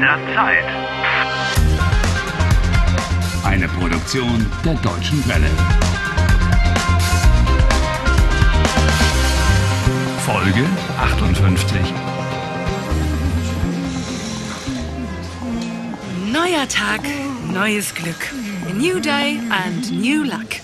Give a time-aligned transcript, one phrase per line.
[0.00, 0.64] der Zeit.
[3.44, 5.50] Eine Produktion der Deutschen Welle.
[10.24, 10.64] Folge
[11.00, 11.80] 58.
[16.32, 17.00] Neuer Tag,
[17.52, 18.32] neues Glück.
[18.68, 20.56] A new day and new luck.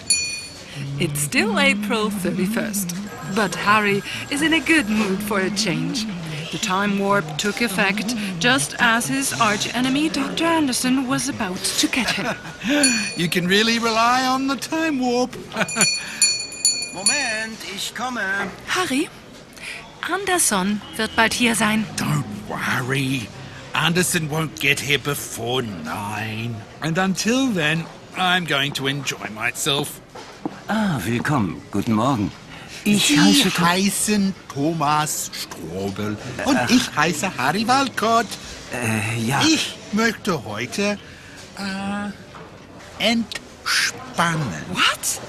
[0.99, 2.95] It's still April 31st,
[3.35, 6.07] but Harry is in a good mood for a change.
[6.53, 10.45] The time warp took effect just as his archenemy Dr.
[10.45, 12.27] Anderson was about to get him.
[13.17, 15.35] You can really rely on the time warp.
[16.95, 18.51] Moment, ich komme.
[18.67, 19.09] Harry,
[20.03, 21.87] Anderson wird bald hier sein.
[21.97, 23.29] Don't worry.
[23.73, 26.55] Anderson won't get here before nine.
[26.83, 30.03] And until then, I'm going to enjoy myself.
[30.69, 31.63] Ah, willkommen.
[31.71, 32.31] Guten Morgen.
[32.85, 33.65] Ich Sie heiße Tom.
[33.69, 38.27] heißen Thomas Strobel und ich heiße Harry Walcott.
[38.73, 39.41] Äh, ja.
[39.43, 40.99] Ich möchte heute
[41.59, 42.11] äh,
[42.99, 44.65] entspannen.
[44.73, 45.21] What?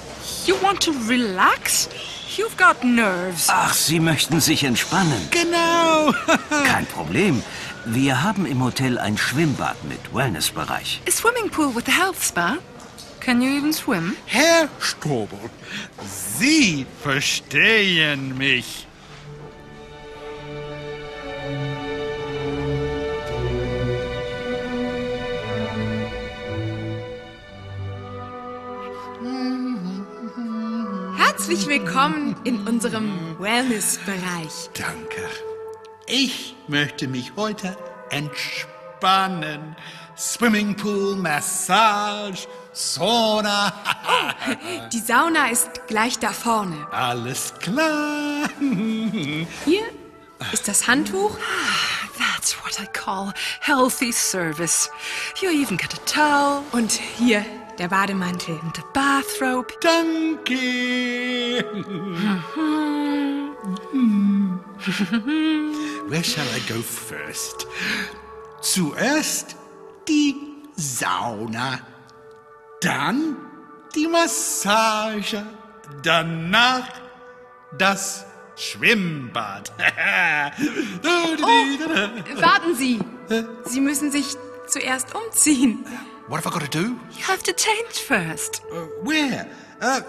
[0.46, 1.90] You want to relax?
[2.38, 3.46] You've got nerves.
[3.50, 5.30] Ach, Sie möchten sich entspannen.
[5.30, 6.12] Genau.
[6.66, 7.44] Kein Problem.
[7.86, 11.02] Wir haben im Hotel ein Schwimmbad mit Wellnessbereich.
[11.08, 12.58] A swimming pool with a health spa?
[13.24, 14.18] Can you even swim?
[14.26, 15.40] Herr Strobel,
[16.38, 18.86] Sie verstehen mich.
[31.16, 34.70] Herzlich willkommen in unserem Wellness-Bereich.
[34.74, 35.30] Danke.
[36.08, 37.78] Ich möchte mich heute
[38.10, 38.73] entspannen.
[40.16, 43.74] Swimmingpool, Massage, Sauna.
[44.92, 46.88] Die Sauna ist gleich da vorne.
[46.92, 48.48] Alles klar.
[49.66, 49.84] Hier
[50.52, 51.38] ist das Handtuch.
[52.18, 54.90] That's what I call healthy service.
[55.42, 57.44] You even get a towel Und hier
[57.80, 58.60] der Bademantel.
[58.62, 59.74] and a bathrobe.
[59.82, 60.54] Danke.
[66.08, 67.66] Where shall I go first?
[68.64, 69.56] Zuerst
[70.08, 70.36] die
[70.78, 71.80] Sauna,
[72.80, 73.36] dann
[73.94, 75.46] die Massage,
[76.02, 76.88] danach
[77.78, 78.26] das
[78.56, 79.74] Schwimmbad.
[82.40, 83.00] Warten Sie!
[83.66, 84.38] Sie müssen sich
[84.68, 85.86] zuerst umziehen.
[86.30, 86.96] What have I got to do?
[87.18, 88.62] You have to change first.
[88.72, 89.46] Uh, where?
[89.82, 90.00] Uh,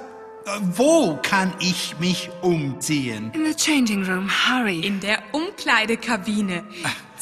[0.47, 3.32] uh, wo kann ich mich umziehen?
[3.34, 4.78] In the changing room, hurry.
[4.87, 6.62] In der Umkleidekabine.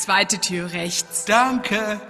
[0.02, 1.26] Zweite Tür rechts.
[1.26, 2.00] Danke.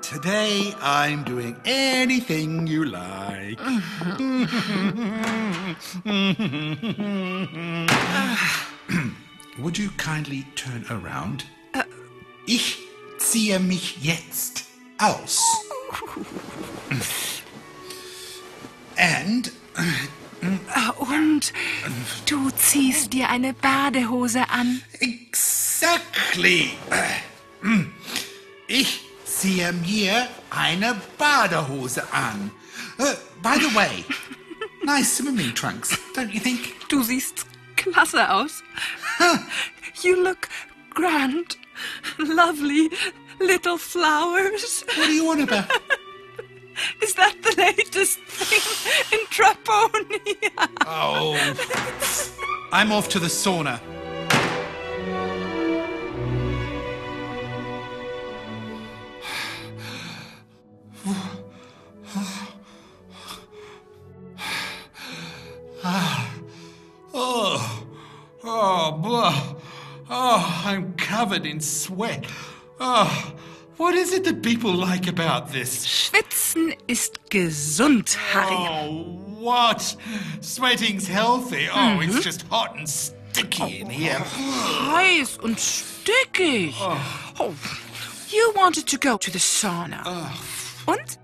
[0.00, 3.58] Today I'm doing anything you like.
[9.58, 11.44] Would you kindly turn around?
[12.46, 12.78] Ich
[13.18, 14.64] ziehe mich jetzt
[14.98, 15.40] aus.
[18.96, 19.52] And
[20.98, 21.52] Und
[22.26, 24.82] du ziehst dir eine Badehose an.
[25.00, 26.70] exactly.
[28.68, 32.50] Ich ziehe mir eine Badehose an.
[32.98, 34.04] Uh, by the way,
[34.84, 36.74] nice swimming trunks, don't you think?
[36.88, 37.46] Du siehst
[37.76, 38.62] klasse aus.
[40.02, 40.48] You look
[40.94, 41.56] grand.
[42.18, 42.90] Lovely
[43.38, 44.84] little flowers.
[44.96, 45.70] What do you want about?
[47.02, 50.68] Is that the latest thing in Traponia?
[50.86, 51.36] Oh.
[52.72, 53.78] I'm off to the sauna.
[68.52, 69.54] Oh, blah.
[70.10, 72.26] Oh, I'm covered in sweat.
[72.80, 73.34] Oh,
[73.76, 75.86] what is it that people like about this?
[75.86, 78.54] Schwitzen ist gesund, Harry.
[78.54, 79.02] Oh,
[79.38, 79.96] what?
[80.40, 81.68] Sweating's healthy.
[81.72, 82.22] Oh, it's mhm.
[82.22, 84.18] just hot and sticky in oh, here.
[84.18, 86.74] Heiß und stickig.
[86.78, 87.34] Oh.
[87.40, 87.54] oh,
[88.28, 90.02] you wanted to go to the sauna.
[90.04, 90.30] Oh.
[90.86, 91.18] Und?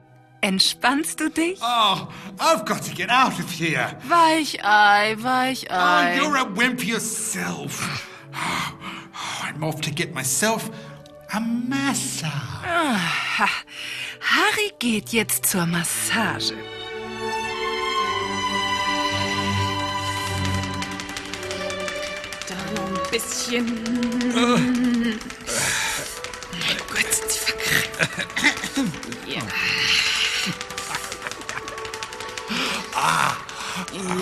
[0.53, 1.59] Entspannst du dich?
[1.63, 2.09] Oh,
[2.41, 3.95] I've got to get out of here.
[4.09, 6.17] Weichei, Oh, Weichei.
[6.17, 8.09] you're a wimp yourself.
[8.35, 8.73] Oh,
[9.45, 10.71] I'm off to get myself
[11.35, 12.65] a massage.
[12.65, 13.47] Ha.
[14.21, 16.55] Harry geht jetzt zur Massage.
[22.49, 23.67] Da noch ein bisschen.
[26.53, 28.79] Mein Gott, sind Sie verkratzt.
[29.27, 29.43] Ja.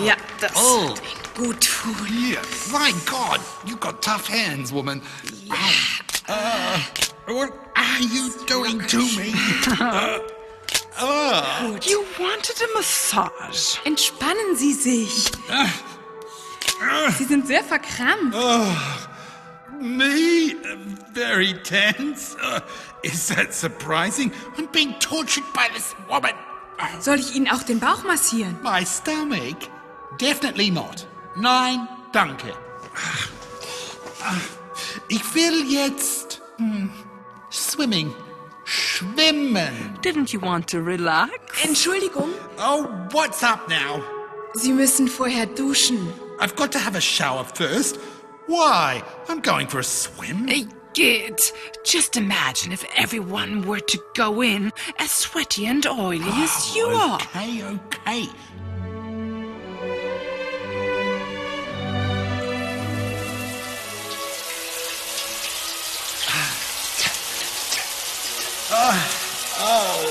[0.03, 0.89] Ja, das Oh.
[0.89, 2.07] wird gut tun.
[2.11, 2.41] Yeah.
[2.71, 5.01] My God, you've got tough hands, woman.
[6.27, 6.79] Uh,
[7.27, 7.51] what?
[7.75, 9.33] are you doing to me?
[10.99, 13.77] Oh you wanted a massage.
[13.85, 15.31] Entspannen Sie sich.
[17.17, 18.35] Sie sind sehr verkrampft.
[19.79, 20.55] Me?
[20.55, 20.75] Uh,
[21.13, 22.35] Very tense?
[22.41, 22.59] Uh,
[23.03, 24.31] is that surprising?
[24.57, 26.33] I'm being tortured by this woman.
[26.99, 28.57] Soll ich Ihnen auch den Bauch massieren?
[28.63, 29.57] My stomach?
[30.19, 31.07] Definitely not.
[31.35, 32.53] Nein, danke.
[35.09, 36.91] Ich will jetzt hm,
[37.51, 38.13] swimming.
[38.65, 39.97] Schwimmen.
[40.03, 41.31] Didn't you want to relax?
[41.63, 42.33] Entschuldigung.
[42.59, 44.03] Oh, what's up now?
[44.55, 46.11] Sie müssen vorher duschen.
[46.39, 47.97] I've got to have a shower first.
[48.47, 49.01] Why?
[49.29, 50.47] I'm going for a swim.
[50.47, 51.53] Hey, Git,
[51.83, 57.19] just imagine if everyone were to go in as sweaty and oily as you are.
[57.21, 58.27] Okay, okay.
[69.51, 70.05] Oh,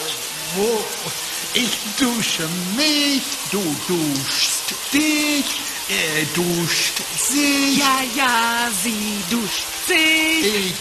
[1.54, 5.46] ich dusche mich, du duschst dich,
[5.88, 8.65] er duscht sich, Ja, ja,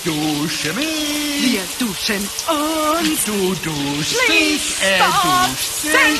[0.05, 3.23] dusche mich, Wir duschen uns.
[3.25, 6.19] du duschst dich, er duscht sich.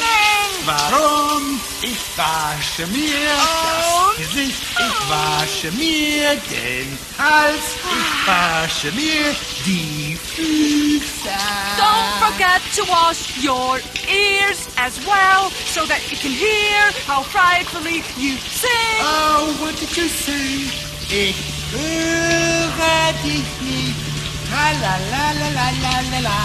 [0.66, 1.60] Warum?
[1.82, 4.18] Ich wasche mir Und?
[4.18, 9.36] das Gesicht, ich wasche mir den Hals, ich wasche mir
[9.66, 11.30] die Füße.
[11.78, 13.80] Don't forget to wash your
[14.10, 19.02] ears as well so that you can hear how frightfully you sing.
[19.02, 20.68] Oh, what did you say?
[21.12, 21.36] Ich
[21.72, 22.45] höre
[23.24, 23.96] dich nicht.
[24.52, 26.40] La la la la la la la la.